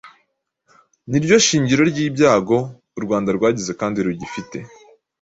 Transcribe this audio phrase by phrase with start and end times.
[1.09, 2.57] niryo shingiro ry'ibyago
[2.97, 4.57] u Rwanda rwagize kandi rugifite.